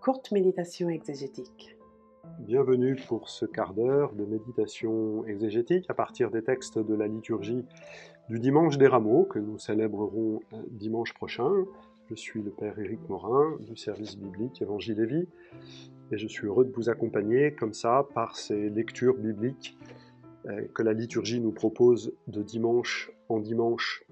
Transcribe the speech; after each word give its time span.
Courte 0.00 0.32
méditation 0.32 0.88
exégétique. 0.88 1.76
Bienvenue 2.40 2.96
pour 3.06 3.28
ce 3.28 3.46
quart 3.46 3.72
d'heure 3.72 4.12
de 4.14 4.24
méditation 4.24 5.24
exégétique 5.26 5.86
à 5.88 5.94
partir 5.94 6.32
des 6.32 6.42
textes 6.42 6.76
de 6.76 6.94
la 6.96 7.06
liturgie 7.06 7.64
du 8.28 8.40
dimanche 8.40 8.78
des 8.78 8.88
rameaux 8.88 9.24
que 9.24 9.38
nous 9.38 9.58
célébrerons 9.58 10.40
euh, 10.52 10.56
dimanche 10.72 11.14
prochain. 11.14 11.52
Je 12.08 12.16
suis 12.16 12.42
le 12.42 12.50
Père 12.50 12.76
Éric 12.80 12.98
Morin 13.08 13.56
du 13.60 13.76
service 13.76 14.16
biblique 14.16 14.60
Évangile 14.60 14.98
et 14.98 15.06
Vie 15.06 15.28
et 16.10 16.18
je 16.18 16.26
suis 16.26 16.48
heureux 16.48 16.64
de 16.64 16.72
vous 16.72 16.88
accompagner 16.88 17.54
comme 17.54 17.74
ça 17.74 18.08
par 18.12 18.36
ces 18.36 18.70
lectures 18.70 19.16
bibliques 19.16 19.78
euh, 20.46 20.62
que 20.74 20.82
la 20.82 20.94
liturgie 20.94 21.40
nous 21.40 21.52
propose 21.52 22.12
de 22.26 22.42
dimanche 22.42 23.12
en 23.28 23.38
dimanche 23.38 24.02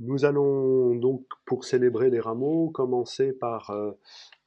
nous 0.00 0.24
allons 0.24 0.94
donc, 0.94 1.24
pour 1.44 1.64
célébrer 1.64 2.10
les 2.10 2.20
rameaux, 2.20 2.70
commencer 2.70 3.32
par 3.32 3.70
euh, 3.70 3.92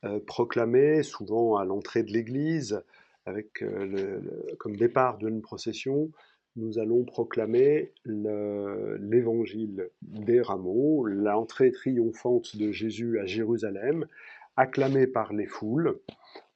euh, 0.04 0.20
proclamer, 0.26 1.04
souvent 1.04 1.58
à 1.58 1.66
l'entrée 1.66 2.04
de 2.04 2.12
l'église, 2.12 2.82
avec 3.26 3.62
euh, 3.62 4.20
comme 4.60 4.76
départ 4.76 5.18
d'une 5.18 5.42
procession, 5.42 6.12
nous 6.56 6.80
allons 6.80 7.04
proclamer 7.04 7.94
l'évangile 8.06 9.90
des 10.02 10.42
rameaux, 10.42 11.06
l'entrée 11.06 11.72
triomphante 11.72 12.58
de 12.58 12.72
Jésus 12.72 13.20
à 13.20 13.26
Jérusalem, 13.26 14.08
acclamée 14.56 15.06
par 15.06 15.34
les 15.34 15.46
foules 15.46 16.00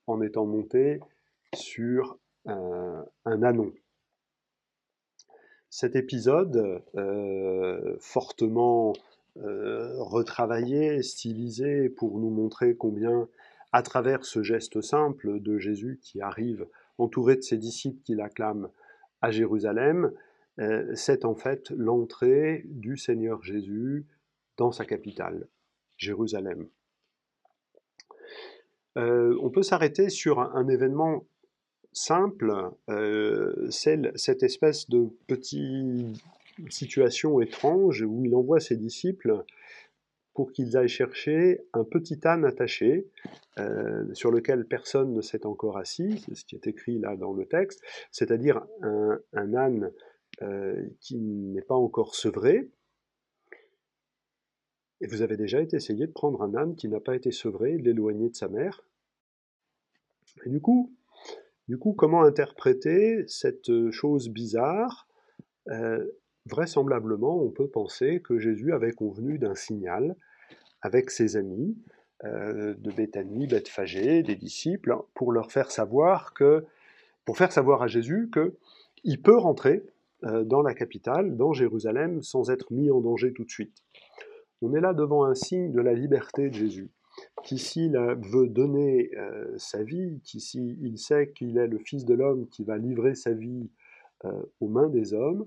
en 0.07 0.21
étant 0.21 0.47
monté 0.47 0.99
sur 1.53 2.17
un, 2.47 3.05
un 3.25 3.43
anon 3.43 3.71
cet 5.71 5.95
épisode, 5.95 6.83
euh, 6.95 7.95
fortement 8.01 8.91
euh, 9.37 9.95
retravaillé, 10.03 11.01
stylisé, 11.01 11.87
pour 11.89 12.19
nous 12.19 12.29
montrer 12.29 12.75
combien, 12.75 13.29
à 13.71 13.81
travers 13.81 14.25
ce 14.25 14.43
geste 14.43 14.81
simple 14.81 15.39
de 15.39 15.57
Jésus 15.57 15.97
qui 16.03 16.21
arrive 16.21 16.67
entouré 16.97 17.37
de 17.37 17.41
ses 17.41 17.55
disciples 17.55 18.03
qui 18.03 18.15
l'acclament 18.15 18.67
à 19.21 19.31
Jérusalem, 19.31 20.11
euh, 20.59 20.93
c'est 20.93 21.23
en 21.23 21.35
fait 21.35 21.69
l'entrée 21.69 22.63
du 22.65 22.97
Seigneur 22.97 23.41
Jésus 23.41 24.05
dans 24.57 24.73
sa 24.73 24.83
capitale, 24.83 25.47
Jérusalem. 25.97 26.67
on 28.97 29.49
peut 29.49 29.63
s'arrêter 29.63 30.09
sur 30.09 30.41
un 30.41 30.67
événement 30.67 31.23
simple, 31.93 32.71
euh, 32.89 33.67
c'est 33.69 33.99
cette 34.15 34.43
espèce 34.43 34.89
de 34.89 35.09
petite 35.27 36.17
situation 36.69 37.39
étrange 37.41 38.01
où 38.01 38.23
il 38.25 38.35
envoie 38.35 38.59
ses 38.59 38.77
disciples 38.77 39.43
pour 40.33 40.53
qu'ils 40.53 40.77
aillent 40.77 40.87
chercher 40.87 41.61
un 41.73 41.83
petit 41.83 42.25
âne 42.25 42.45
attaché 42.45 43.07
euh, 43.59 44.13
sur 44.13 44.31
lequel 44.31 44.65
personne 44.65 45.13
ne 45.13 45.21
s'est 45.21 45.45
encore 45.45 45.77
assis, 45.77 46.23
c'est 46.25 46.35
ce 46.35 46.45
qui 46.45 46.55
est 46.55 46.67
écrit 46.67 46.99
là 46.99 47.17
dans 47.17 47.33
le 47.33 47.45
texte, 47.45 47.81
c'est-à-dire 48.11 48.65
un, 48.81 49.53
âne 49.53 49.91
euh, 50.41 50.87
qui 51.01 51.19
n'est 51.19 51.61
pas 51.61 51.75
encore 51.75 52.15
sevré. 52.15 52.69
Et 55.01 55.07
vous 55.07 55.21
avez 55.21 55.35
déjà 55.35 55.59
été 55.59 55.75
essayé 55.75 56.07
de 56.07 56.11
prendre 56.11 56.41
un 56.43 56.55
âne 56.55 56.75
qui 56.75 56.87
n'a 56.87 56.99
pas 56.99 57.15
été 57.15 57.31
sevré, 57.31 57.77
l'éloigner 57.77 58.29
de 58.29 58.35
sa 58.35 58.47
mère. 58.47 58.83
Et 60.45 60.49
du 60.49 60.61
coup, 60.61 60.93
du 61.71 61.77
coup, 61.77 61.93
comment 61.93 62.23
interpréter 62.23 63.23
cette 63.27 63.69
euh, 63.69 63.91
chose 63.91 64.27
bizarre? 64.27 65.07
Euh, 65.69 66.05
Vraisemblablement, 66.45 67.41
on 67.41 67.49
peut 67.49 67.69
penser 67.69 68.19
que 68.21 68.39
Jésus 68.39 68.73
avait 68.73 68.91
convenu 68.91 69.37
d'un 69.37 69.55
signal 69.55 70.17
avec 70.81 71.09
ses 71.09 71.37
amis 71.37 71.77
euh, 72.25 72.73
de 72.77 72.91
Béthanie, 72.91 73.47
Bethphagée, 73.47 74.21
des 74.21 74.35
disciples, 74.35 74.97
pour 75.13 75.31
leur 75.31 75.49
faire 75.49 75.71
savoir 75.71 76.33
que, 76.33 76.65
pour 77.23 77.37
faire 77.37 77.53
savoir 77.53 77.81
à 77.83 77.87
Jésus 77.87 78.29
que 78.29 78.57
il 79.05 79.21
peut 79.21 79.37
rentrer 79.37 79.81
dans 80.23 80.61
la 80.61 80.73
capitale, 80.73 81.37
dans 81.37 81.53
Jérusalem, 81.53 82.21
sans 82.21 82.51
être 82.51 82.73
mis 82.73 82.91
en 82.91 82.99
danger 82.99 83.31
tout 83.31 83.45
de 83.45 83.49
suite. 83.49 83.81
On 84.61 84.75
est 84.75 84.81
là 84.81 84.93
devant 84.93 85.23
un 85.23 85.35
signe 85.35 85.71
de 85.71 85.79
la 85.79 85.93
liberté 85.93 86.49
de 86.49 86.53
Jésus 86.53 86.91
qu'ici 87.43 87.85
il 87.85 87.97
veut 88.31 88.47
donner 88.47 89.11
euh, 89.17 89.57
sa 89.57 89.83
vie, 89.83 90.19
qu'ici 90.23 90.77
il 90.81 90.97
sait 90.97 91.31
qu'il 91.31 91.57
est 91.57 91.67
le 91.67 91.79
Fils 91.79 92.05
de 92.05 92.13
l'homme 92.13 92.47
qui 92.47 92.63
va 92.63 92.77
livrer 92.77 93.15
sa 93.15 93.31
vie 93.31 93.69
euh, 94.25 94.43
aux 94.59 94.67
mains 94.67 94.89
des 94.89 95.13
hommes, 95.13 95.45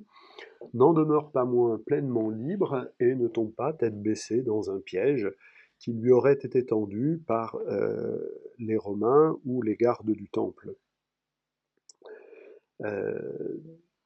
n'en 0.72 0.92
demeure 0.92 1.30
pas 1.30 1.44
moins 1.44 1.78
pleinement 1.78 2.30
libre 2.30 2.90
et 3.00 3.14
ne 3.14 3.28
tombe 3.28 3.52
pas 3.52 3.72
tête 3.72 4.00
baissée 4.00 4.42
dans 4.42 4.70
un 4.70 4.80
piège 4.80 5.30
qui 5.78 5.92
lui 5.92 6.12
aurait 6.12 6.34
été 6.34 6.64
tendu 6.64 7.22
par 7.26 7.56
euh, 7.68 8.18
les 8.58 8.76
Romains 8.76 9.38
ou 9.44 9.62
les 9.62 9.76
gardes 9.76 10.10
du 10.10 10.28
Temple. 10.28 10.74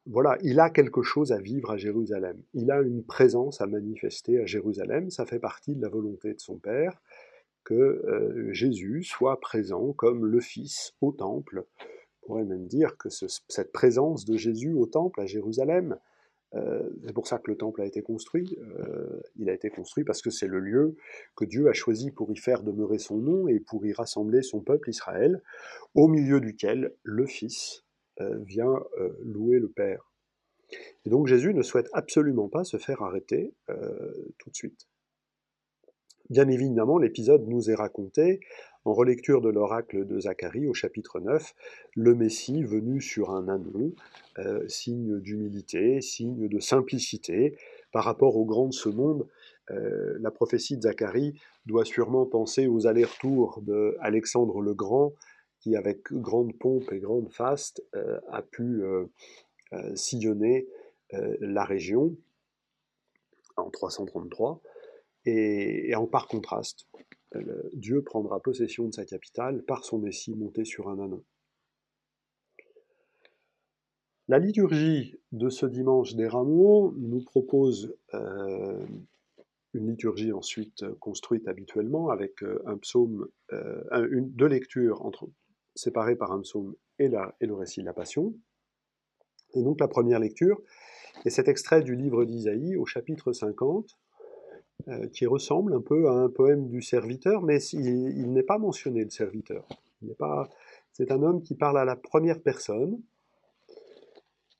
voilà, 0.06 0.38
il 0.42 0.58
a 0.58 0.70
quelque 0.70 1.02
chose 1.02 1.32
à 1.32 1.38
vivre 1.38 1.70
à 1.70 1.76
Jérusalem. 1.76 2.40
Il 2.54 2.70
a 2.70 2.80
une 2.80 3.04
présence 3.04 3.60
à 3.60 3.66
manifester 3.66 4.40
à 4.40 4.46
Jérusalem. 4.46 5.10
Ça 5.10 5.26
fait 5.26 5.38
partie 5.38 5.74
de 5.74 5.82
la 5.82 5.88
volonté 5.88 6.32
de 6.32 6.40
son 6.40 6.58
Père 6.58 6.98
que 7.64 7.74
euh, 7.74 8.52
Jésus 8.52 9.02
soit 9.02 9.40
présent 9.40 9.92
comme 9.92 10.24
le 10.24 10.40
Fils 10.40 10.94
au 11.00 11.12
temple. 11.12 11.64
On 12.22 12.26
pourrait 12.26 12.44
même 12.44 12.66
dire 12.66 12.96
que 12.96 13.08
cette 13.10 13.72
présence 13.72 14.24
de 14.24 14.36
Jésus 14.36 14.72
au 14.72 14.86
temple 14.86 15.20
à 15.20 15.26
Jérusalem, 15.26 15.98
euh, 16.54 16.88
c'est 17.06 17.12
pour 17.12 17.26
ça 17.26 17.38
que 17.38 17.50
le 17.50 17.56
temple 17.56 17.82
a 17.82 17.86
été 17.86 18.02
construit. 18.02 18.58
Euh, 18.58 19.20
il 19.36 19.50
a 19.50 19.52
été 19.52 19.70
construit 19.70 20.04
parce 20.04 20.22
que 20.22 20.30
c'est 20.30 20.46
le 20.46 20.60
lieu 20.60 20.96
que 21.36 21.44
Dieu 21.44 21.68
a 21.68 21.72
choisi 21.72 22.10
pour 22.10 22.30
y 22.32 22.36
faire 22.36 22.62
demeurer 22.62 22.98
son 22.98 23.18
nom 23.18 23.48
et 23.48 23.60
pour 23.60 23.84
y 23.84 23.92
rassembler 23.92 24.42
son 24.42 24.60
peuple 24.60 24.90
Israël, 24.90 25.42
au 25.94 26.08
milieu 26.08 26.40
duquel 26.40 26.94
le 27.02 27.26
Fils 27.26 27.84
vient 28.20 28.82
louer 29.22 29.60
le 29.60 29.68
Père. 29.68 30.10
Et 31.04 31.10
donc 31.10 31.28
Jésus 31.28 31.54
ne 31.54 31.62
souhaite 31.62 31.88
absolument 31.92 32.48
pas 32.48 32.64
se 32.64 32.76
faire 32.76 33.02
arrêter 33.02 33.54
tout 34.38 34.50
de 34.50 34.56
suite. 34.56 34.88
Bien 36.30 36.46
évidemment, 36.48 36.98
l'épisode 36.98 37.48
nous 37.48 37.70
est 37.70 37.74
raconté 37.74 38.40
en 38.84 38.92
relecture 38.92 39.40
de 39.40 39.48
l'oracle 39.48 40.06
de 40.06 40.20
Zacharie 40.20 40.66
au 40.66 40.74
chapitre 40.74 41.20
9, 41.20 41.54
le 41.96 42.14
Messie 42.14 42.64
venu 42.64 43.00
sur 43.00 43.30
un 43.30 43.48
anon, 43.48 43.94
euh, 44.38 44.68
signe 44.68 45.20
d'humilité, 45.20 46.02
signe 46.02 46.46
de 46.46 46.60
simplicité 46.60 47.56
par 47.92 48.04
rapport 48.04 48.36
au 48.36 48.44
grand 48.44 48.66
de 48.66 48.74
ce 48.74 48.90
monde. 48.90 49.26
Euh, 49.70 50.18
la 50.20 50.30
prophétie 50.30 50.76
de 50.76 50.82
Zacharie 50.82 51.40
doit 51.64 51.86
sûrement 51.86 52.26
penser 52.26 52.66
aux 52.66 52.86
allers-retours 52.86 53.62
d'Alexandre 53.62 54.60
le 54.60 54.74
Grand, 54.74 55.14
qui 55.60 55.76
avec 55.76 56.12
grande 56.12 56.54
pompe 56.58 56.92
et 56.92 56.98
grande 56.98 57.32
faste 57.32 57.82
euh, 57.96 58.20
a 58.30 58.42
pu 58.42 58.82
sillonner 59.94 60.66
la 61.12 61.64
région 61.64 62.16
en 63.56 63.70
333. 63.70 64.60
Et, 65.24 65.94
en 65.94 66.06
par 66.06 66.26
contraste, 66.26 66.86
euh, 67.34 67.70
Dieu 67.74 68.02
prendra 68.02 68.40
possession 68.40 68.86
de 68.86 68.94
sa 68.94 69.04
capitale 69.04 69.62
par 69.64 69.84
son 69.84 69.98
Messie 69.98 70.34
monté 70.34 70.64
sur 70.64 70.88
un 70.88 70.98
anon. 70.98 71.24
La 74.28 74.38
liturgie 74.38 75.18
de 75.32 75.48
ce 75.48 75.66
dimanche 75.66 76.14
des 76.14 76.28
rameaux 76.28 76.94
nous 76.98 77.22
propose 77.22 77.96
euh, 78.14 78.86
une 79.72 79.88
liturgie 79.88 80.32
ensuite 80.32 80.84
construite 80.98 81.48
habituellement 81.48 82.10
avec 82.10 82.42
euh, 82.42 82.62
un 82.66 82.76
psaume, 82.76 83.28
une, 83.50 84.30
deux 84.30 84.46
lectures 84.46 85.10
séparées 85.74 86.16
par 86.16 86.32
un 86.32 86.40
psaume 86.40 86.74
et, 86.98 87.10
et 87.40 87.46
le 87.46 87.54
récit 87.54 87.80
de 87.80 87.86
la 87.86 87.94
Passion. 87.94 88.34
Et 89.54 89.62
donc 89.62 89.80
la 89.80 89.88
première 89.88 90.20
lecture 90.20 90.60
est 91.24 91.30
cet 91.30 91.48
extrait 91.48 91.82
du 91.82 91.94
livre 91.94 92.24
d'Isaïe 92.24 92.76
au 92.76 92.86
chapitre 92.86 93.32
50, 93.32 93.86
euh, 93.86 94.07
qui 95.12 95.26
ressemble 95.26 95.74
un 95.74 95.80
peu 95.80 96.08
à 96.08 96.12
un 96.12 96.28
poème 96.28 96.68
du 96.68 96.82
serviteur, 96.82 97.42
mais 97.42 97.62
il, 97.72 98.32
n'est 98.32 98.42
pas 98.42 98.58
mentionné, 98.58 99.04
le 99.04 99.10
serviteur. 99.10 99.66
C'est 100.92 101.10
un 101.10 101.22
homme 101.22 101.42
qui 101.42 101.54
parle 101.54 101.78
à 101.78 101.84
la 101.84 101.96
première 101.96 102.40
personne, 102.40 103.00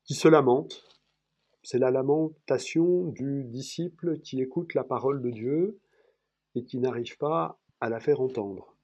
qui 0.05 0.15
se 0.15 0.29
lamente. 0.29 0.85
C'est 1.63 1.79
la 1.79 1.91
lamentation 1.91 3.07
du 3.07 3.45
disciple 3.45 4.19
qui 4.21 4.41
écoute 4.41 4.75
la 4.75 4.85
parole 4.85 5.21
de 5.21 5.31
Dieu 5.31 5.79
et 6.55 6.65
qui 6.65 6.79
n'arrive 6.79 7.17
pas 7.19 7.59
à 7.81 7.89
la 7.89 8.01
faire 8.01 8.21
entendre. 8.21 8.75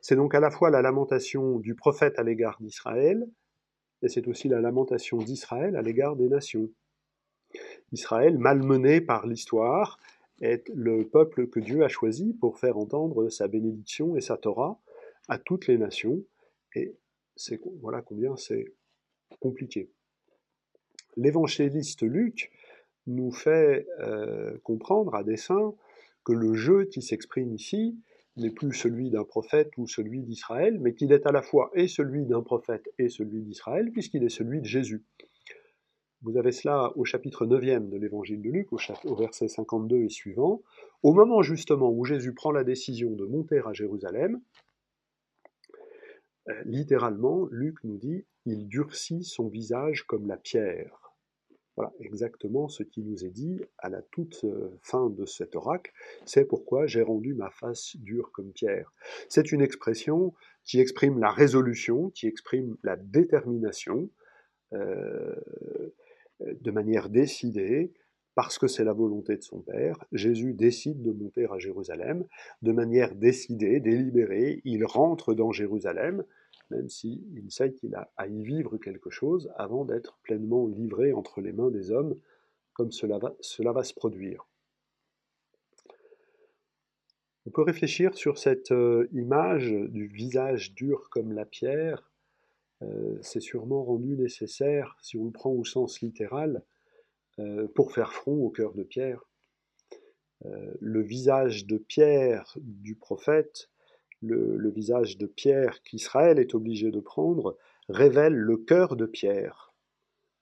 C'est 0.00 0.16
donc 0.16 0.34
à 0.34 0.40
la 0.40 0.50
fois 0.50 0.70
la 0.70 0.82
lamentation 0.82 1.58
du 1.58 1.74
prophète 1.74 2.18
à 2.18 2.22
l'égard 2.22 2.58
d'Israël, 2.60 3.26
et 4.02 4.08
c'est 4.08 4.26
aussi 4.28 4.48
la 4.48 4.60
lamentation 4.60 5.18
d'Israël 5.18 5.76
à 5.76 5.82
l'égard 5.82 6.16
des 6.16 6.28
nations. 6.28 6.68
Israël, 7.92 8.38
malmené 8.38 9.00
par 9.00 9.26
l'histoire, 9.26 9.98
est 10.40 10.68
le 10.74 11.08
peuple 11.08 11.48
que 11.48 11.60
Dieu 11.60 11.84
a 11.84 11.88
choisi 11.88 12.34
pour 12.34 12.58
faire 12.58 12.76
entendre 12.76 13.28
sa 13.28 13.48
bénédiction 13.48 14.16
et 14.16 14.20
sa 14.20 14.36
Torah 14.36 14.80
à 15.28 15.38
toutes 15.38 15.66
les 15.66 15.78
nations. 15.78 16.24
Et 16.74 16.96
voilà 17.80 18.02
combien 18.02 18.36
c'est 18.36 18.74
compliqué. 19.40 19.90
L'évangéliste 21.16 22.02
Luc 22.02 22.50
nous 23.06 23.32
fait 23.32 23.86
euh, 24.00 24.56
comprendre 24.62 25.14
à 25.14 25.24
dessein 25.24 25.74
que 26.24 26.32
le 26.32 26.54
jeu 26.54 26.84
qui 26.86 27.02
s'exprime 27.02 27.52
ici 27.52 27.98
n'est 28.36 28.50
plus 28.50 28.72
celui 28.72 29.10
d'un 29.10 29.24
prophète 29.24 29.70
ou 29.76 29.86
celui 29.86 30.22
d'Israël, 30.22 30.78
mais 30.80 30.94
qu'il 30.94 31.12
est 31.12 31.26
à 31.26 31.32
la 31.32 31.42
fois 31.42 31.70
et 31.74 31.88
celui 31.88 32.24
d'un 32.24 32.42
prophète 32.42 32.88
et 32.98 33.08
celui 33.08 33.42
d'Israël, 33.42 33.90
puisqu'il 33.92 34.24
est 34.24 34.30
celui 34.30 34.60
de 34.60 34.66
Jésus. 34.66 35.04
Vous 36.22 36.36
avez 36.36 36.52
cela 36.52 36.92
au 36.96 37.04
chapitre 37.04 37.46
9e 37.46 37.88
de 37.88 37.96
l'évangile 37.96 38.40
de 38.40 38.50
Luc, 38.50 38.68
au, 38.72 39.16
verset 39.16 39.48
52 39.48 40.04
et 40.04 40.08
suivant. 40.08 40.62
Au 41.02 41.12
moment 41.12 41.42
justement 41.42 41.90
où 41.90 42.04
Jésus 42.04 42.32
prend 42.32 42.52
la 42.52 42.62
décision 42.62 43.10
de 43.10 43.24
monter 43.24 43.60
à 43.66 43.72
Jérusalem, 43.72 44.40
euh, 46.48 46.62
littéralement, 46.64 47.48
Luc 47.50 47.82
nous 47.82 47.98
dit, 47.98 48.24
il 48.44 48.68
durcit 48.68 49.24
son 49.24 49.48
visage 49.48 50.04
comme 50.04 50.28
la 50.28 50.36
pierre. 50.36 51.12
Voilà 51.76 51.92
exactement 52.00 52.68
ce 52.68 52.84
qui 52.84 53.02
nous 53.02 53.24
est 53.24 53.30
dit 53.30 53.60
à 53.78 53.88
la 53.88 54.02
toute 54.02 54.44
euh, 54.44 54.78
fin 54.80 55.10
de 55.10 55.24
cet 55.24 55.56
oracle. 55.56 55.92
C'est 56.24 56.44
pourquoi 56.44 56.86
j'ai 56.86 57.02
rendu 57.02 57.34
ma 57.34 57.50
face 57.50 57.96
dure 57.96 58.30
comme 58.30 58.52
pierre. 58.52 58.92
C'est 59.28 59.50
une 59.50 59.62
expression 59.62 60.34
qui 60.62 60.78
exprime 60.78 61.18
la 61.18 61.30
résolution, 61.30 62.10
qui 62.10 62.28
exprime 62.28 62.76
la 62.84 62.96
détermination, 62.96 64.08
euh, 64.72 65.34
de 66.60 66.70
manière 66.70 67.08
décidée, 67.08 67.92
parce 68.34 68.58
que 68.58 68.66
c'est 68.66 68.84
la 68.84 68.92
volonté 68.92 69.36
de 69.36 69.42
son 69.42 69.60
Père. 69.60 70.04
Jésus 70.12 70.54
décide 70.54 71.02
de 71.02 71.12
monter 71.12 71.46
à 71.50 71.58
Jérusalem. 71.58 72.24
De 72.62 72.72
manière 72.72 73.14
décidée, 73.14 73.78
délibérée, 73.80 74.62
il 74.64 74.84
rentre 74.84 75.34
dans 75.34 75.52
Jérusalem 75.52 76.24
même 76.72 76.88
s'il 76.88 77.50
sait 77.50 77.72
qu'il 77.72 77.94
a 77.94 78.10
à 78.16 78.26
y 78.26 78.42
vivre 78.42 78.78
quelque 78.78 79.10
chose 79.10 79.52
avant 79.56 79.84
d'être 79.84 80.18
pleinement 80.22 80.66
livré 80.66 81.12
entre 81.12 81.40
les 81.40 81.52
mains 81.52 81.70
des 81.70 81.90
hommes, 81.90 82.18
comme 82.72 82.90
cela 82.90 83.18
va, 83.18 83.34
cela 83.40 83.72
va 83.72 83.84
se 83.84 83.94
produire. 83.94 84.46
On 87.44 87.50
peut 87.50 87.62
réfléchir 87.62 88.14
sur 88.14 88.38
cette 88.38 88.72
euh, 88.72 89.08
image 89.12 89.72
du 89.72 90.06
visage 90.06 90.74
dur 90.74 91.08
comme 91.10 91.32
la 91.32 91.44
pierre. 91.44 92.11
Euh, 92.82 93.18
c'est 93.22 93.40
sûrement 93.40 93.84
rendu 93.84 94.16
nécessaire, 94.16 94.96
si 95.00 95.16
on 95.16 95.24
le 95.24 95.30
prend 95.30 95.50
au 95.50 95.64
sens 95.64 96.00
littéral, 96.00 96.62
euh, 97.38 97.66
pour 97.74 97.92
faire 97.92 98.12
front 98.12 98.44
au 98.44 98.50
cœur 98.50 98.74
de 98.74 98.82
Pierre. 98.82 99.24
le 100.80 101.02
visage 101.02 101.66
de 101.66 101.78
Pierre 101.78 102.58
du 102.60 102.96
prophète 102.96 103.70
le, 104.22 104.70
visage 104.70 105.18
de 105.18 105.26
Pierre 105.26 105.82
qu'Israël 105.82 106.38
est 106.38 106.54
obligé 106.54 106.90
de 106.90 107.00
prendre 107.00 107.56
révèle 107.88 108.34
le 108.34 108.56
cœur 108.56 108.96
de 108.96 109.06
Pierre, 109.06 109.74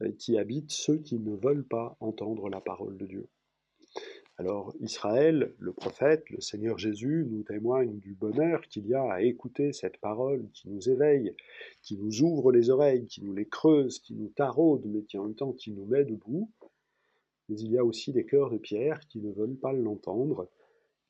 euh, 0.03 0.13
qui 0.19 0.39
habite 0.39 0.71
ceux 0.71 0.99
qui 0.99 1.19
ne 1.19 1.35
veulent 1.35 1.67
pas 1.67 1.97
entendre 2.01 2.49
la 2.49 2.61
parole 2.61 2.97
de 2.97 3.07
Dieu. 3.07 3.29
Alors 4.41 4.73
Israël, 4.81 5.55
le 5.59 5.75
prophète, 5.75 6.31
le 6.31 6.41
Seigneur 6.41 6.79
Jésus 6.79 7.27
nous 7.29 7.43
témoigne 7.43 7.99
du 7.99 8.15
bonheur 8.15 8.63
qu'il 8.63 8.87
y 8.87 8.95
a 8.95 9.03
à 9.03 9.21
écouter 9.21 9.75
cette 9.75 9.99
parole 9.99 10.49
qui 10.55 10.71
nous 10.71 10.89
éveille, 10.89 11.37
qui 11.83 11.99
nous 11.99 12.23
ouvre 12.23 12.51
les 12.51 12.71
oreilles, 12.71 13.05
qui 13.05 13.23
nous 13.23 13.35
les 13.35 13.45
creuse, 13.45 13.99
qui 13.99 14.15
nous 14.15 14.31
taraude, 14.31 14.87
mais 14.87 15.03
qui 15.03 15.19
en 15.19 15.25
même 15.25 15.35
temps 15.35 15.53
qui 15.53 15.73
nous 15.73 15.85
met 15.85 16.07
debout. 16.07 16.51
Mais 17.51 17.61
il 17.61 17.71
y 17.71 17.77
a 17.77 17.85
aussi 17.85 18.15
des 18.15 18.25
cœurs 18.25 18.49
de 18.49 18.57
pierre 18.57 19.01
qui 19.09 19.21
ne 19.21 19.31
veulent 19.31 19.59
pas 19.59 19.75
l'entendre, 19.75 20.49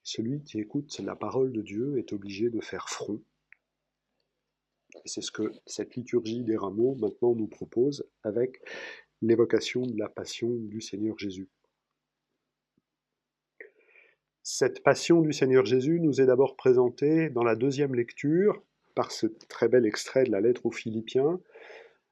celui 0.02 0.42
qui 0.42 0.58
écoute 0.58 0.98
la 0.98 1.14
parole 1.14 1.52
de 1.52 1.62
Dieu 1.62 1.98
est 1.98 2.12
obligé 2.12 2.50
de 2.50 2.60
faire 2.60 2.88
front. 2.88 3.22
C'est 5.04 5.22
ce 5.22 5.30
que 5.30 5.52
cette 5.66 5.94
liturgie 5.94 6.42
des 6.42 6.56
rameaux 6.56 6.96
maintenant 6.96 7.36
nous 7.36 7.46
propose 7.46 8.04
avec 8.24 8.60
l'évocation 9.22 9.82
de 9.82 9.96
la 9.96 10.08
passion 10.08 10.50
du 10.52 10.80
Seigneur 10.80 11.16
Jésus. 11.16 11.48
Cette 14.52 14.82
passion 14.82 15.20
du 15.20 15.32
Seigneur 15.32 15.64
Jésus 15.64 16.00
nous 16.00 16.20
est 16.20 16.26
d'abord 16.26 16.56
présentée 16.56 17.30
dans 17.30 17.44
la 17.44 17.54
deuxième 17.54 17.94
lecture 17.94 18.60
par 18.96 19.12
ce 19.12 19.28
très 19.48 19.68
bel 19.68 19.86
extrait 19.86 20.24
de 20.24 20.32
la 20.32 20.40
lettre 20.40 20.66
aux 20.66 20.72
Philippiens 20.72 21.40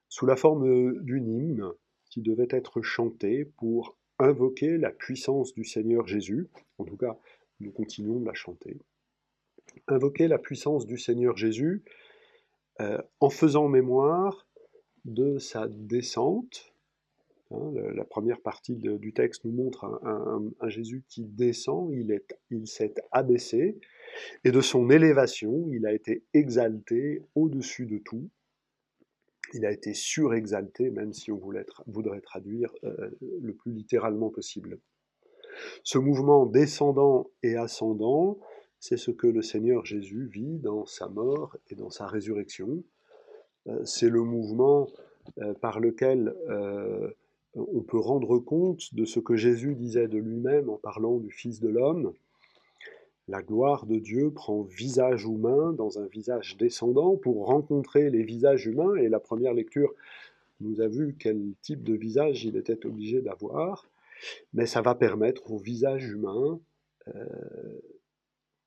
sous 0.09 0.25
la 0.25 0.37
forme 0.37 1.03
d'une 1.03 1.29
hymne 1.29 1.73
qui 2.09 2.23
devait 2.23 2.47
être 2.49 2.81
chantée 2.81 3.45
pour 3.57 3.99
invoquer 4.21 4.79
la 4.79 4.93
puissance 4.93 5.53
du 5.53 5.65
Seigneur 5.65 6.07
Jésus, 6.07 6.49
en 6.79 6.85
tout 6.85 6.97
cas 6.97 7.19
nous 7.59 7.73
continuons 7.73 8.21
de 8.21 8.27
la 8.27 8.35
chanter. 8.35 8.79
Invoquer 9.89 10.29
la 10.29 10.39
puissance 10.39 10.87
du 10.87 10.97
Seigneur 10.97 11.37
Jésus 11.37 11.83
euh, 12.81 13.03
en 13.19 13.31
faisant 13.31 13.67
mémoire 13.67 14.47
de 15.05 15.39
sa 15.39 15.67
descente. 15.67 16.68
Hein, 17.51 17.73
la 17.95 18.05
première 18.05 18.41
partie 18.41 18.77
du 18.77 19.13
texte 19.13 19.45
nous 19.45 19.53
montre 19.53 19.85
un, 19.85 20.69
Jésus 20.69 21.05
qui 21.09 21.25
descend, 21.25 21.91
il, 21.93 22.67
s'est 22.67 22.95
abaissé, 23.11 23.79
et 24.45 24.51
de 24.51 24.61
son 24.61 24.91
élévation, 24.91 25.67
il 25.73 25.87
a 25.87 25.93
été 25.93 26.25
exalté 26.35 27.23
au-dessus 27.35 27.87
de 27.87 27.99
tout. 27.99 28.29
Il 29.55 29.65
a 29.65 29.73
été 29.73 29.95
surexalté, 29.95 30.91
même 30.91 31.15
si 31.15 31.33
on 31.33 31.41
voudrait 31.87 32.21
traduire 32.21 32.71
euh, 32.85 33.11
le 33.41 33.55
plus 33.55 33.73
littéralement 33.73 34.29
possible. 34.29 34.79
Ce 35.83 35.97
mouvement 35.97 36.45
descendant 36.45 37.31
et 37.43 37.57
ascendant, 37.57 38.39
c'est 38.79 38.99
ce 38.99 39.11
que 39.11 39.27
le 39.27 39.41
Seigneur 39.41 39.87
Jésus 39.87 40.27
vit 40.27 40.59
dans 40.59 40.85
sa 40.85 41.09
mort 41.09 41.57
et 41.71 41.75
dans 41.75 41.89
sa 41.89 42.07
résurrection. 42.07 42.85
Euh, 43.69 43.85
c'est 43.87 44.11
le 44.11 44.23
mouvement 44.23 44.91
euh, 45.39 45.55
par 45.55 45.81
lequel 45.81 46.35
on 47.73 47.83
peut 47.83 47.99
rendre 47.99 48.39
compte 48.39 48.95
de 48.95 49.05
ce 49.05 49.21
que 49.21 49.37
Jésus 49.37 49.75
disait 49.75 50.09
de 50.09 50.19
lui-même 50.19 50.69
en 50.71 50.77
parlant 50.77 51.19
du 51.19 51.31
Fils 51.31 51.61
de 51.61 51.69
l'homme. 51.69 52.13
La 53.29 53.43
gloire 53.43 53.87
de 53.87 53.97
Dieu 53.97 54.31
prend 54.31 54.63
visage 54.63 55.25
humain 55.25 55.73
dans 55.73 55.99
un 55.99 56.07
visage 56.07 56.57
descendant 56.57 57.17
pour 57.17 57.47
rencontrer 57.47 58.11
les 58.11 58.23
visages 58.23 58.67
humains, 58.67 58.95
et 58.95 59.09
la 59.09 59.21
première 59.21 59.53
lecture 59.53 59.93
nous 60.61 60.81
a 60.81 60.89
vu 60.89 61.15
quel 61.19 61.53
type 61.63 61.85
de 61.85 61.95
visage 61.95 62.45
il 62.45 62.57
était 62.57 62.87
obligé 62.87 63.21
d'avoir 63.21 63.87
mais 64.53 64.67
ça 64.67 64.83
va 64.83 64.95
permettre 64.95 65.51
au 65.51 65.59
visage 65.59 66.09
humain 66.09 66.61
euh, 67.09 67.81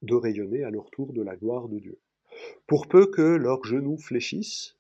de 0.02 0.16
rayonner 0.16 0.64
à 0.64 0.70
leur 0.70 0.90
tour 0.90 1.14
de 1.14 1.22
la 1.22 1.36
gloire 1.36 1.68
de 1.68 1.80
Dieu. 1.80 1.98
Pour 2.68 2.88
peu 2.88 3.08
que 3.08 3.22
leurs 3.22 3.64
genoux 3.66 3.98
fléchissent 3.98 4.76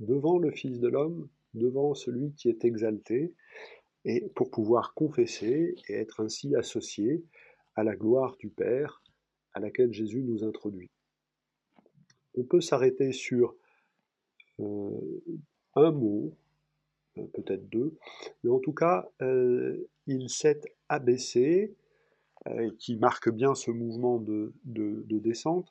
devant 0.00 0.38
le 0.38 0.50
Fils 0.50 0.80
de 0.80 0.88
l'homme, 0.88 1.28
devant 1.58 1.94
celui 1.94 2.32
qui 2.32 2.48
est 2.48 2.64
exalté, 2.64 3.34
et 4.04 4.28
pour 4.34 4.50
pouvoir 4.50 4.94
confesser 4.94 5.74
et 5.88 5.94
être 5.94 6.20
ainsi 6.20 6.54
associé 6.54 7.24
à 7.74 7.84
la 7.84 7.94
gloire 7.94 8.36
du 8.38 8.48
Père 8.48 9.02
à 9.54 9.60
laquelle 9.60 9.92
Jésus 9.92 10.22
nous 10.22 10.44
introduit. 10.44 10.90
On 12.36 12.44
peut 12.44 12.60
s'arrêter 12.60 13.12
sur 13.12 13.54
euh, 14.60 15.22
un 15.74 15.90
mot 15.90 16.32
euh, 17.18 17.26
peut-être 17.34 17.68
deux, 17.68 17.96
mais 18.42 18.50
en 18.50 18.58
tout 18.58 18.72
cas, 18.72 19.08
euh, 19.22 19.88
il 20.06 20.28
s'est 20.28 20.60
abaissé, 20.88 21.74
qui 22.78 22.96
marque 22.96 23.28
bien 23.28 23.54
ce 23.54 23.70
mouvement 23.70 24.18
de, 24.18 24.54
descente. 24.64 25.70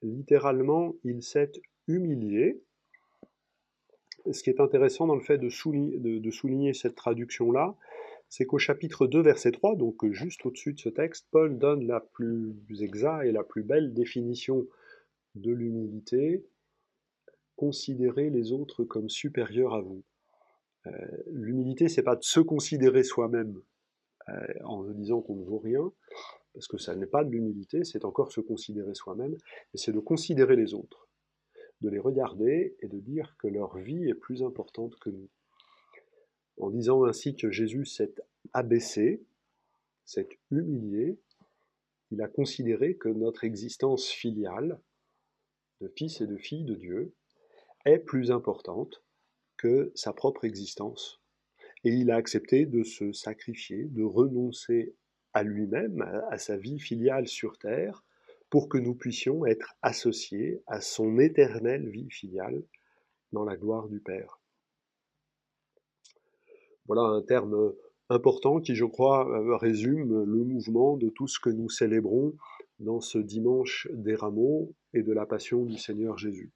Littéralement, 0.00 0.94
il 1.02 1.24
s'est 1.24 1.50
humilié. 1.88 2.62
Ce 4.32 4.42
qui 4.42 4.50
est 4.50 4.60
intéressant 4.60 5.06
dans 5.06 5.14
le 5.14 5.20
fait 5.20 5.38
de 5.38 5.50
souligner, 5.50 6.74
cette 6.74 6.94
traduction-là, 6.94 7.76
c'est 8.28 8.46
qu'au 8.46 8.58
chapitre 8.58 9.06
2, 9.06 9.20
verset 9.20 9.52
3, 9.52 9.76
donc 9.76 10.04
juste 10.10 10.44
au-dessus 10.46 10.72
de 10.72 10.80
ce 10.80 10.88
texte, 10.88 11.26
Paul 11.30 11.58
donne 11.58 11.86
la 11.86 12.00
plus 12.00 12.54
exacte 12.80 13.26
et 13.26 13.32
la 13.32 13.44
plus 13.44 13.62
belle 13.62 13.92
définition 13.92 14.66
de 15.34 15.52
l'humilité, 15.52 16.44
considérer 17.56 18.30
les 18.30 18.52
autres 18.52 18.84
comme 18.84 19.08
supérieurs 19.08 19.74
à 19.74 19.80
vous. 19.80 20.02
Euh, 20.86 20.90
l'humilité, 21.30 21.88
c'est 21.88 22.02
pas 22.02 22.16
de 22.16 22.22
se 22.22 22.40
considérer 22.40 23.04
soi-même 23.04 23.60
euh, 24.28 24.46
en 24.64 24.84
disant 24.84 25.20
qu'on 25.20 25.36
ne 25.36 25.44
vaut 25.44 25.58
rien, 25.58 25.92
parce 26.52 26.68
que 26.68 26.78
ça 26.78 26.94
n'est 26.94 27.06
pas 27.06 27.24
de 27.24 27.30
l'humilité, 27.30 27.84
c'est 27.84 28.04
encore 28.04 28.32
se 28.32 28.40
considérer 28.40 28.94
soi-même, 28.94 29.32
mais 29.32 29.78
c'est 29.78 29.92
de 29.92 30.00
considérer 30.00 30.56
les 30.56 30.74
autres, 30.74 31.08
de 31.84 31.90
les 31.90 31.98
regarder 31.98 32.74
et 32.80 32.88
de 32.88 32.98
dire 32.98 33.36
que 33.38 33.46
leur 33.46 33.76
vie 33.76 34.08
est 34.08 34.14
plus 34.14 34.42
importante 34.42 34.96
que 34.96 35.10
nous. 35.10 35.28
En 36.56 36.70
disant 36.70 37.04
ainsi 37.04 37.36
que 37.36 37.50
Jésus 37.50 37.84
s'est 37.84 38.14
abaissé, 38.54 39.22
s'est 40.06 40.28
humilié, 40.50 41.18
il 42.10 42.22
a 42.22 42.28
considéré 42.28 42.96
que 42.96 43.10
notre 43.10 43.44
existence 43.44 44.08
filiale, 44.08 44.80
de 45.82 45.88
fils 45.88 46.22
et 46.22 46.26
de 46.26 46.36
filles 46.36 46.64
de 46.64 46.74
Dieu, 46.74 47.12
est 47.84 47.98
plus 47.98 48.30
importante 48.30 49.02
que 49.58 49.92
sa 49.94 50.14
propre 50.14 50.44
existence. 50.44 51.20
Et 51.84 51.90
il 51.90 52.10
a 52.10 52.16
accepté 52.16 52.64
de 52.64 52.82
se 52.82 53.12
sacrifier, 53.12 53.84
de 53.84 54.02
renoncer 54.02 54.94
à 55.34 55.42
lui-même, 55.42 56.00
à, 56.30 56.38
sa 56.38 56.56
vie 56.56 56.78
filiale 56.78 57.28
sur 57.28 57.58
terre, 57.58 58.04
pour 58.54 58.68
que 58.68 58.78
nous 58.78 58.94
puissions 58.94 59.44
être 59.46 59.74
associés 59.82 60.62
à 60.68 60.80
son 60.80 61.18
éternelle 61.18 61.88
vie 61.88 62.08
filiale 62.08 62.62
dans 63.32 63.44
la 63.44 63.56
gloire 63.56 63.88
du 63.88 63.98
Père. 63.98 64.38
Voilà 66.86 67.02
un 67.02 67.20
terme 67.20 67.74
important 68.10 68.60
qui, 68.60 68.76
je 68.76 68.84
crois, 68.84 69.26
résume 69.58 70.22
le 70.22 70.44
mouvement 70.44 70.96
de 70.96 71.08
tout 71.08 71.26
ce 71.26 71.40
que 71.40 71.50
nous 71.50 71.68
célébrons 71.68 72.36
dans 72.78 73.00
ce 73.00 73.18
dimanche 73.18 73.88
des 73.92 74.14
rameaux 74.14 74.72
et 74.92 75.02
de 75.02 75.12
la 75.12 75.26
passion 75.26 75.64
du 75.64 75.76
Seigneur 75.76 76.16
Jésus. 76.16 76.52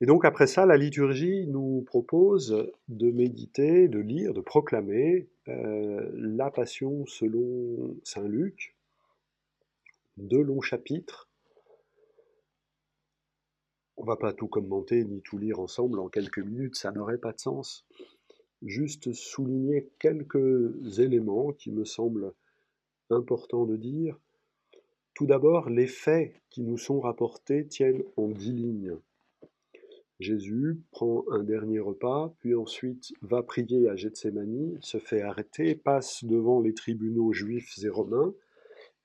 Et 0.00 0.06
donc 0.06 0.24
après 0.24 0.48
ça, 0.48 0.66
la 0.66 0.76
liturgie 0.76 1.46
nous 1.46 1.84
propose 1.86 2.72
de 2.88 3.12
méditer, 3.12 3.86
de 3.86 4.00
lire, 4.00 4.34
de 4.34 4.40
proclamer 4.40 5.28
euh, 5.46 6.10
la 6.12 6.50
passion 6.50 7.06
selon 7.06 7.96
Saint 8.02 8.26
Luc, 8.26 8.75
deux 10.16 10.42
longs 10.42 10.60
chapitres. 10.60 11.28
On 13.96 14.04
va 14.04 14.16
pas 14.16 14.32
tout 14.32 14.48
commenter 14.48 15.04
ni 15.04 15.22
tout 15.22 15.38
lire 15.38 15.58
ensemble 15.58 15.98
en 15.98 16.08
quelques 16.08 16.38
minutes, 16.38 16.76
ça 16.76 16.92
n'aurait 16.92 17.18
pas 17.18 17.32
de 17.32 17.40
sens. 17.40 17.86
Juste 18.62 19.12
souligner 19.12 19.90
quelques 19.98 20.98
éléments 20.98 21.52
qui 21.52 21.70
me 21.70 21.84
semblent 21.84 22.32
importants 23.10 23.64
de 23.64 23.76
dire. 23.76 24.18
Tout 25.14 25.26
d'abord, 25.26 25.70
les 25.70 25.86
faits 25.86 26.34
qui 26.50 26.62
nous 26.62 26.76
sont 26.76 27.00
rapportés 27.00 27.66
tiennent 27.66 28.02
en 28.16 28.28
dix 28.28 28.52
lignes. 28.52 28.96
Jésus 30.18 30.80
prend 30.92 31.24
un 31.30 31.42
dernier 31.42 31.78
repas, 31.78 32.34
puis 32.38 32.54
ensuite 32.54 33.12
va 33.20 33.42
prier 33.42 33.88
à 33.88 33.96
Gethsemane, 33.96 34.78
se 34.80 34.98
fait 34.98 35.20
arrêter, 35.20 35.74
passe 35.74 36.24
devant 36.24 36.60
les 36.60 36.72
tribunaux 36.72 37.32
juifs 37.32 37.78
et 37.82 37.88
romains, 37.88 38.34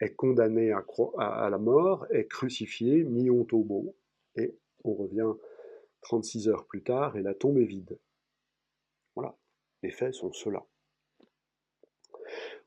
est 0.01 0.15
condamné 0.15 0.72
à, 0.72 1.50
la 1.50 1.58
mort, 1.58 2.05
est 2.12 2.25
crucifié, 2.25 3.03
mis 3.03 3.29
au 3.29 3.43
tombeau, 3.43 3.96
et 4.36 4.58
on 4.84 4.93
revient 4.93 5.31
36 6.01 6.50
heures 6.50 6.65
plus 6.65 6.81
tard 6.81 7.15
et 7.15 7.22
la 7.22 7.36
tombe 7.36 7.60
est 7.60 7.65
vide. 7.65 7.98
Voilà, 9.15 9.38
les 9.84 9.91
faits 9.91 10.15
sont 10.15 10.34
ceux-là. 10.34 10.65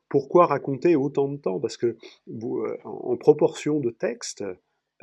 Pourquoi 0.07 0.45
raconter 0.45 0.95
autant 0.95 1.27
de 1.27 1.37
temps? 1.37 1.59
Parce 1.59 1.77
que 1.77 1.97
euh, 2.29 2.77
en 2.83 3.17
proportion 3.17 3.79
de 3.79 3.89
texte, 3.89 4.43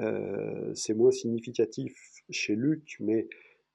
euh, 0.00 0.74
c'est 0.74 0.94
moins 0.94 1.10
significatif 1.10 1.94
chez 2.30 2.54
Luc, 2.54 2.96
mais 3.00 3.28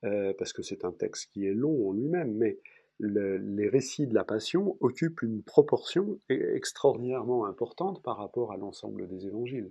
euh, 0.04 0.34
parce 0.38 0.52
que 0.52 0.64
c'est 0.64 0.84
un 0.84 0.92
texte 0.92 1.30
qui 1.32 1.46
est 1.46 1.54
long 1.54 1.90
en 1.90 1.94
lui-même, 1.94 2.34
mais 2.34 2.58
les 3.00 3.70
récits 3.70 4.08
de 4.08 4.14
la 4.14 4.24
Passion 4.24 4.78
occupent 4.80 5.22
une 5.22 5.44
proportion 5.44 6.20
e-, 6.32 6.56
extraordinairement 6.56 7.46
importante 7.46 8.02
par 8.02 8.18
rapport 8.18 8.52
à 8.52 8.58
l'ensemble 8.58 9.08
des 9.08 9.28
évangiles. 9.28 9.70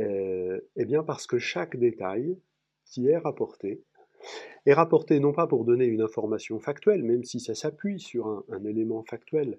Euh, 0.00 0.60
eh 0.76 0.84
bien 0.84 1.02
parce 1.02 1.26
que 1.26 1.38
chaque 1.38 1.76
détail 1.76 2.38
qui 2.84 3.08
est 3.08 3.18
rapporté 3.18 3.82
est 4.66 4.74
rapporté 4.74 5.18
non 5.20 5.32
pas 5.32 5.46
pour 5.46 5.64
donner 5.64 5.86
une 5.86 6.02
information 6.02 6.58
factuelle, 6.60 7.02
même 7.02 7.24
si 7.24 7.40
ça 7.40 7.54
s'appuie 7.54 8.00
sur 8.00 8.44
un 8.48 8.64
élément 8.64 9.02
factuel, 9.02 9.58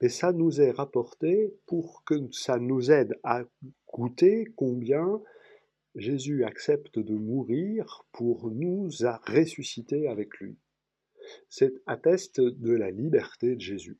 mais 0.00 0.08
ça 0.08 0.32
nous 0.32 0.60
est 0.60 0.70
rapporté 0.70 1.54
pour 1.66 2.04
que 2.04 2.14
ça 2.32 2.58
nous 2.58 2.90
aide 2.90 3.18
à 3.24 3.42
goûter 3.92 4.46
combien 4.56 5.20
Jésus 5.98 6.44
accepte 6.44 6.98
de 6.98 7.14
mourir 7.14 8.06
pour 8.12 8.50
nous 8.50 8.88
ressusciter 9.26 10.08
avec 10.08 10.38
lui. 10.38 10.56
C'est 11.50 11.74
atteste 11.86 12.40
de 12.40 12.72
la 12.72 12.90
liberté 12.90 13.56
de 13.56 13.60
Jésus. 13.60 13.98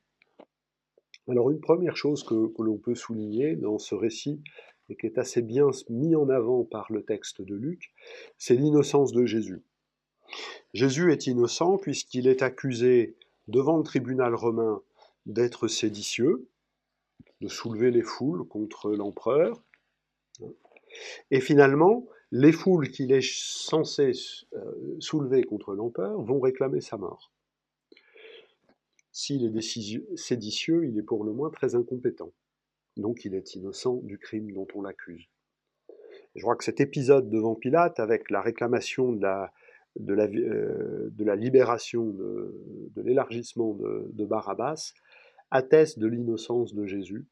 Alors 1.28 1.50
une 1.50 1.60
première 1.60 1.96
chose 1.96 2.24
que, 2.24 2.46
que 2.46 2.62
l'on 2.62 2.78
peut 2.78 2.94
souligner 2.94 3.56
dans 3.56 3.78
ce 3.78 3.94
récit, 3.94 4.40
et 4.88 4.96
qui 4.96 5.06
est 5.06 5.18
assez 5.18 5.42
bien 5.42 5.68
mis 5.90 6.16
en 6.16 6.28
avant 6.28 6.64
par 6.64 6.90
le 6.90 7.02
texte 7.02 7.42
de 7.42 7.54
Luc, 7.54 7.92
c'est 8.38 8.54
l'innocence 8.54 9.12
de 9.12 9.26
Jésus. 9.26 9.62
Jésus 10.74 11.12
est 11.12 11.26
innocent 11.26 11.78
puisqu'il 11.78 12.26
est 12.26 12.42
accusé 12.42 13.16
devant 13.48 13.76
le 13.76 13.82
tribunal 13.82 14.34
romain 14.34 14.82
d'être 15.26 15.68
séditieux, 15.68 16.48
de 17.40 17.48
soulever 17.48 17.90
les 17.90 18.02
foules 18.02 18.46
contre 18.46 18.90
l'empereur. 18.92 19.62
Et 21.30 21.40
finalement, 21.40 22.06
les 22.30 22.52
foules 22.52 22.90
qu'il 22.90 23.12
est 23.12 23.26
censé 23.26 24.12
euh, 24.54 24.96
soulever 25.00 25.42
contre 25.42 25.74
l'empereur 25.74 26.20
vont 26.22 26.40
réclamer 26.40 26.80
sa 26.80 26.96
mort. 26.96 27.32
S'il 29.12 29.44
est 29.44 30.16
séditieux, 30.16 30.86
il 30.86 30.98
est 30.98 31.02
pour 31.02 31.24
le 31.24 31.32
moins 31.32 31.50
très 31.50 31.74
incompétent. 31.74 32.32
Donc 32.96 33.24
il 33.24 33.34
est 33.34 33.54
innocent 33.54 33.96
du 34.02 34.18
crime 34.18 34.52
dont 34.52 34.66
on 34.74 34.82
l'accuse. 34.82 35.28
Je 36.34 36.42
crois 36.42 36.56
que 36.56 36.64
cet 36.64 36.80
épisode 36.80 37.30
devant 37.30 37.54
Pilate, 37.54 37.98
avec 38.00 38.30
la 38.30 38.40
réclamation 38.42 39.12
de 39.12 39.22
la, 39.22 39.52
euh, 39.98 41.10
libération, 41.34 42.06
de, 42.10 43.02
l'élargissement 43.02 43.74
de 43.74 44.24
Barabbas, 44.24 44.92
atteste 45.50 45.98
de 45.98 46.06
l'innocence 46.06 46.74
de 46.74 46.84
Jésus. 46.84 47.26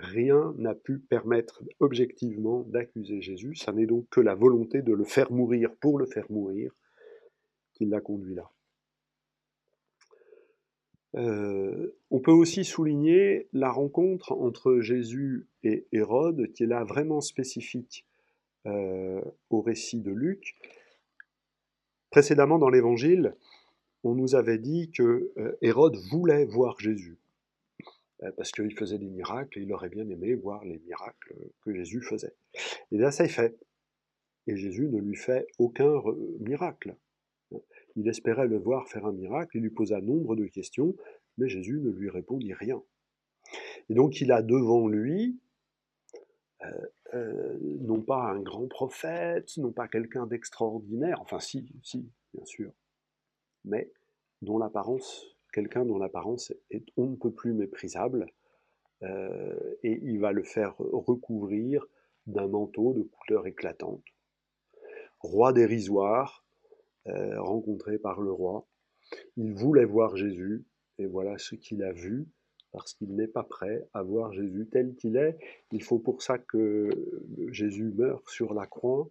Rien 0.00 0.54
n'a 0.58 0.76
pu 0.76 1.00
permettre 1.00 1.64
objectivement 1.80 2.62
d'accuser 2.68 3.20
Jésus. 3.20 3.56
Ça 3.56 3.72
n'est 3.72 3.86
donc 3.86 4.06
que 4.10 4.20
la 4.20 4.36
volonté 4.36 4.80
de 4.80 4.92
le 4.92 5.04
faire 5.04 5.32
mourir 5.32 5.74
pour 5.80 5.98
le 5.98 6.06
faire 6.06 6.30
mourir 6.30 6.72
qui 7.74 7.84
l'a 7.84 8.00
conduit 8.00 8.36
là. 8.36 8.50
Euh, 11.16 11.96
on 12.10 12.20
peut 12.20 12.32
aussi 12.32 12.64
souligner 12.64 13.48
la 13.52 13.72
rencontre 13.72 14.32
entre 14.32 14.80
Jésus 14.80 15.48
et 15.64 15.88
Hérode, 15.90 16.52
qui 16.52 16.62
est 16.62 16.66
là 16.66 16.84
vraiment 16.84 17.20
spécifique 17.20 18.06
euh, 18.66 19.20
au 19.50 19.60
récit 19.60 20.00
de 20.00 20.12
Luc. 20.12 20.54
Précédemment 22.10 22.58
dans 22.58 22.68
l'Évangile, 22.68 23.34
on 24.04 24.14
nous 24.14 24.36
avait 24.36 24.58
dit 24.58 24.92
que 24.92 25.32
euh, 25.38 25.58
Hérode 25.60 25.96
voulait 26.10 26.44
voir 26.44 26.78
Jésus. 26.78 27.18
Euh, 28.24 28.32
parce 28.36 28.50
qu'il 28.50 28.76
faisait 28.76 28.98
des 28.98 29.08
miracles 29.08 29.58
et 29.58 29.62
il 29.62 29.72
aurait 29.72 29.90
bien 29.90 30.08
aimé 30.08 30.34
voir 30.34 30.64
les 30.64 30.78
miracles 30.80 31.36
que 31.62 31.72
Jésus 31.72 32.02
faisait. 32.02 32.34
Et 32.90 32.98
bien 32.98 33.10
ça 33.10 33.24
est 33.24 33.28
fait. 33.28 33.56
Et 34.46 34.56
Jésus 34.56 34.88
ne 34.88 34.98
lui 34.98 35.14
fait 35.14 35.46
aucun 35.58 36.02
miracle. 36.40 36.96
Il 37.96 38.08
espérait 38.08 38.48
le 38.48 38.58
voir 38.58 38.88
faire 38.88 39.06
un 39.06 39.12
miracle, 39.12 39.56
il 39.56 39.62
lui 39.62 39.70
posa 39.70 40.00
nombre 40.00 40.36
de 40.36 40.46
questions, 40.46 40.96
mais 41.36 41.48
Jésus 41.48 41.80
ne 41.80 41.90
lui 41.90 42.10
répondit 42.10 42.54
rien. 42.54 42.82
Et 43.88 43.94
donc 43.94 44.20
il 44.20 44.32
a 44.32 44.42
devant 44.42 44.88
lui 44.88 45.38
euh, 46.64 46.86
euh, 47.14 47.56
non 47.60 48.02
pas 48.02 48.24
un 48.24 48.40
grand 48.40 48.66
prophète, 48.66 49.56
non 49.58 49.70
pas 49.70 49.86
quelqu'un 49.86 50.26
d'extraordinaire, 50.26 51.20
enfin 51.20 51.38
si, 51.38 51.72
si, 51.82 52.10
bien 52.34 52.44
sûr, 52.44 52.72
mais 53.64 53.92
dont 54.42 54.58
l'apparence 54.58 55.37
quelqu'un 55.58 55.84
dont 55.84 55.98
l'apparence 55.98 56.52
est 56.70 56.84
on 56.96 57.06
ne 57.06 57.16
peut 57.16 57.32
plus 57.32 57.52
méprisable, 57.52 58.26
euh, 59.02 59.74
et 59.82 59.98
il 60.04 60.20
va 60.20 60.30
le 60.30 60.44
faire 60.44 60.76
recouvrir 60.78 61.84
d'un 62.26 62.46
manteau 62.46 62.92
de 62.92 63.02
couleur 63.02 63.44
éclatante. 63.48 64.04
Roi 65.18 65.52
dérisoire, 65.52 66.46
euh, 67.08 67.42
rencontré 67.42 67.98
par 67.98 68.20
le 68.20 68.30
roi, 68.30 68.68
il 69.36 69.52
voulait 69.52 69.84
voir 69.84 70.14
Jésus, 70.16 70.64
et 70.98 71.06
voilà 71.06 71.38
ce 71.38 71.56
qu'il 71.56 71.82
a 71.82 71.90
vu, 71.90 72.28
parce 72.70 72.94
qu'il 72.94 73.16
n'est 73.16 73.26
pas 73.26 73.42
prêt 73.42 73.88
à 73.94 74.04
voir 74.04 74.32
Jésus 74.32 74.68
tel 74.70 74.94
qu'il 74.94 75.16
est. 75.16 75.38
Il 75.72 75.82
faut 75.82 75.98
pour 75.98 76.22
ça 76.22 76.38
que 76.38 76.88
Jésus 77.48 77.90
meure 77.96 78.22
sur 78.28 78.54
la 78.54 78.68
croix, 78.68 79.10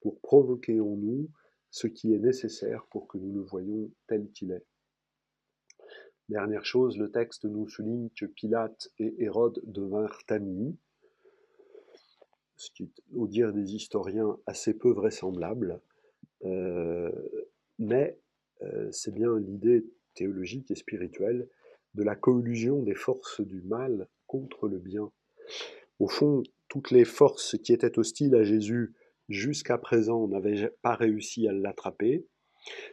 pour 0.00 0.20
provoquer 0.20 0.78
en 0.78 0.94
nous 0.94 1.28
ce 1.70 1.88
qui 1.88 2.14
est 2.14 2.20
nécessaire 2.20 2.86
pour 2.88 3.08
que 3.08 3.18
nous 3.18 3.32
le 3.32 3.40
voyions 3.40 3.90
tel 4.06 4.30
qu'il 4.30 4.52
est. 4.52 4.64
Dernière 6.32 6.64
chose, 6.64 6.96
le 6.96 7.10
texte 7.10 7.44
nous 7.44 7.68
souligne 7.68 8.08
que 8.18 8.24
Pilate 8.24 8.88
et 8.98 9.22
Hérode 9.22 9.60
devinrent 9.64 10.22
amis, 10.28 10.78
ce 12.56 12.70
qui 12.70 12.84
est, 12.84 13.02
au 13.14 13.26
dire 13.26 13.52
des 13.52 13.74
historiens, 13.74 14.38
assez 14.46 14.72
peu 14.72 14.92
vraisemblable, 14.92 15.82
euh, 16.46 17.12
mais 17.78 18.18
euh, 18.62 18.90
c'est 18.92 19.12
bien 19.12 19.38
l'idée 19.38 19.84
théologique 20.14 20.70
et 20.70 20.74
spirituelle 20.74 21.50
de 21.92 22.02
la 22.02 22.16
collusion 22.16 22.82
des 22.82 22.94
forces 22.94 23.42
du 23.42 23.60
mal 23.60 24.08
contre 24.26 24.68
le 24.68 24.78
bien. 24.78 25.12
Au 25.98 26.08
fond, 26.08 26.42
toutes 26.68 26.92
les 26.92 27.04
forces 27.04 27.58
qui 27.58 27.74
étaient 27.74 27.98
hostiles 27.98 28.34
à 28.36 28.42
Jésus 28.42 28.94
jusqu'à 29.28 29.76
présent 29.76 30.26
n'avaient 30.28 30.72
pas 30.80 30.94
réussi 30.94 31.46
à 31.46 31.52
l'attraper, 31.52 32.26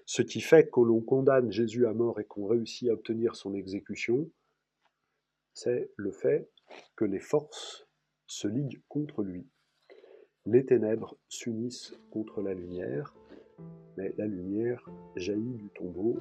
ce 0.05 0.21
qui 0.21 0.41
fait 0.41 0.69
que 0.69 0.79
l'on 0.79 1.01
condamne 1.01 1.51
Jésus 1.51 1.85
à 1.85 1.93
mort 1.93 2.19
et 2.19 2.25
qu'on 2.25 2.47
réussit 2.47 2.89
à 2.89 2.93
obtenir 2.93 3.35
son 3.35 3.53
exécution, 3.53 4.29
c'est 5.53 5.91
le 5.95 6.11
fait 6.11 6.49
que 6.95 7.05
les 7.05 7.19
forces 7.19 7.87
se 8.27 8.47
liguent 8.47 8.81
contre 8.87 9.23
lui. 9.23 9.47
Les 10.45 10.65
ténèbres 10.65 11.17
s'unissent 11.27 11.93
contre 12.11 12.41
la 12.41 12.53
lumière, 12.53 13.13
mais 13.97 14.13
la 14.17 14.25
lumière 14.25 14.89
jaillit 15.15 15.55
du 15.55 15.69
tombeau 15.69 16.17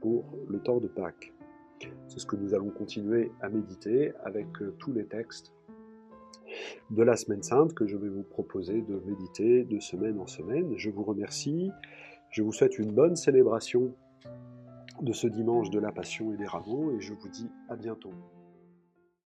pour 0.00 0.36
le 0.48 0.60
temps 0.60 0.78
de 0.78 0.88
Pâques. 0.88 1.32
C'est 2.08 2.18
ce 2.18 2.26
que 2.26 2.36
nous 2.36 2.54
allons 2.54 2.70
continuer 2.70 3.30
à 3.40 3.48
méditer 3.48 4.12
avec 4.24 4.46
euh, 4.62 4.74
tous 4.78 4.92
les 4.92 5.06
textes 5.06 5.52
de 6.90 7.02
la 7.02 7.16
semaine 7.16 7.42
sainte 7.42 7.74
que 7.74 7.86
je 7.86 7.96
vais 7.96 8.08
vous 8.08 8.22
proposer 8.22 8.80
de 8.80 9.00
méditer 9.06 9.64
de 9.64 9.78
semaine 9.80 10.18
en 10.18 10.26
semaine. 10.26 10.76
Je 10.76 10.90
vous 10.90 11.02
remercie 11.02 11.70
Je 12.30 12.42
vous 12.42 12.52
souhaite 12.52 12.78
une 12.78 12.92
bonne 12.92 13.16
célébration 13.16 13.94
de 15.00 15.12
ce 15.12 15.26
dimanche 15.26 15.70
de 15.70 15.78
la 15.78 15.92
Passion 15.92 16.32
et 16.32 16.36
des 16.36 16.46
Rameaux 16.46 16.96
et 16.96 17.00
je 17.00 17.12
vous 17.14 17.28
dis 17.28 17.50
à 17.68 17.76
bientôt. 17.76 18.12